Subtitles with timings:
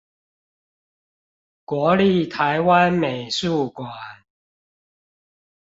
[1.63, 3.87] 國立臺灣美術館